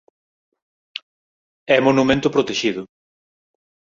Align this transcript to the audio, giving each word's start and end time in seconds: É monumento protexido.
É 1.75 1.77
monumento 1.87 2.33
protexido. 2.35 2.81